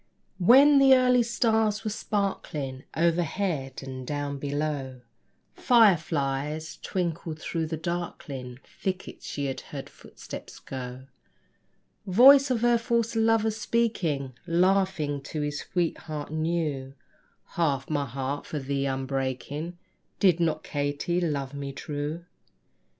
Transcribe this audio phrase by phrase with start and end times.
[0.39, 5.01] When the early stars were sparkling Overhead, and down below
[5.53, 11.03] Fireflies twinkled, through the darkling Thickets she heard footsteps go
[12.07, 16.95] Voice of her false lover speaking, Laughing to his sweetheart new:
[17.49, 19.77] "Half my heart for thee I'm breaking:
[20.19, 22.25] Did not Katy love me true?"